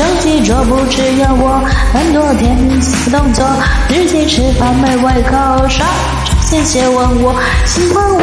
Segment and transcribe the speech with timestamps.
[0.00, 3.46] 手机桌布只有我，很多甜蜜动作，
[3.86, 5.36] 直接吃饭没胃口，
[5.68, 5.84] 刷
[6.24, 7.34] 着谢谢问我，
[7.66, 8.18] 喜欢温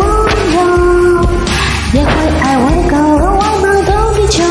[0.55, 1.29] 柔，
[1.93, 2.09] 也会
[2.41, 4.43] 爱喂狗，忘不动地球，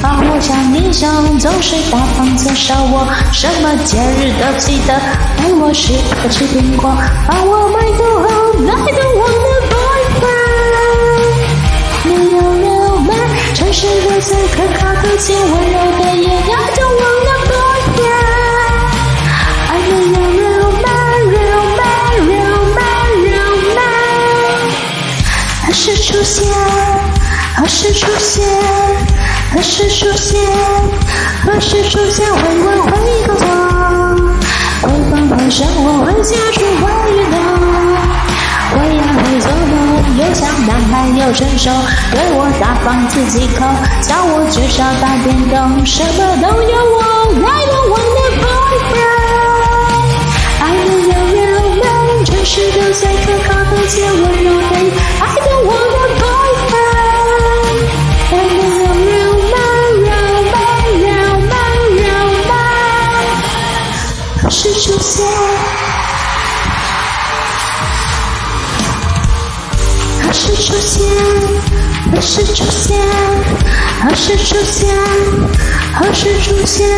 [0.00, 4.98] 保护像英雄，总是大方接受我，什么节日都记得，
[5.36, 5.92] 陪我吃
[6.30, 6.96] 吃苹果，
[7.28, 8.24] 帮我买豆后，
[8.64, 9.50] 来等我的。
[13.72, 15.69] 是个最可靠、的亲、温
[27.70, 28.44] 时出现？
[29.54, 30.40] 何时出现？
[31.44, 32.26] 何时出现？
[32.34, 32.90] 会问会
[33.28, 33.44] 告诉，
[34.82, 37.38] 会放会生，活会下厨会运动。
[38.70, 39.72] 会呀会做梦，
[40.18, 41.70] 又像男孩又成熟，
[42.10, 43.64] 对我大方自己抠，
[44.02, 46.98] 叫我至少打电动，什么都有我，
[47.46, 49.00] 爱的我的 boyfriend，
[50.60, 53.94] 爱的有 real man，全世界最可靠的且
[70.50, 71.06] 何时出现？
[72.10, 72.98] 何时出现？
[74.02, 74.90] 何时出现？
[75.94, 76.88] 何时出现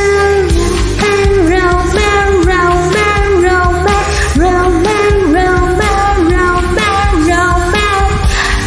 [1.51, 4.01] ？Real man, real man, real man,
[4.39, 5.93] real man, real man,
[6.31, 8.09] real man, real man。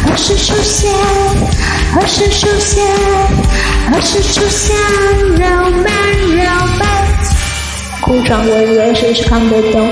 [0.04, 0.88] 何时出现？
[1.92, 2.86] 何时出现？
[3.90, 4.76] 何时出现
[5.36, 6.86] ？Real man, real man。
[8.02, 9.90] 故障我以为谁是看得懂？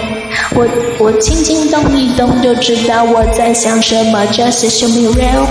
[0.56, 0.66] 我
[0.98, 4.24] 我轻轻动一动就知道我在想什么。
[4.26, 5.46] Just show me real,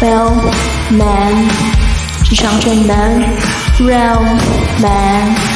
[0.00, 0.30] real
[0.90, 1.48] man，
[2.24, 2.96] 是双全能
[3.80, 4.22] ，real
[4.80, 5.55] man。